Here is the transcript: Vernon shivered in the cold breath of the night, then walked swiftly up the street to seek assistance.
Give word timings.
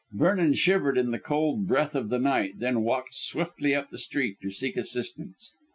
Vernon 0.11 0.53
shivered 0.55 0.97
in 0.97 1.11
the 1.11 1.19
cold 1.19 1.67
breath 1.67 1.93
of 1.93 2.09
the 2.09 2.17
night, 2.17 2.53
then 2.57 2.81
walked 2.81 3.13
swiftly 3.13 3.75
up 3.75 3.91
the 3.91 3.99
street 3.99 4.37
to 4.41 4.49
seek 4.49 4.75
assistance. 4.75 5.53